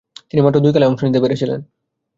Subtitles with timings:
[0.29, 1.59] তিনি মাত্র দুই খেলায় অংশ নিতে পেরেছিলেন।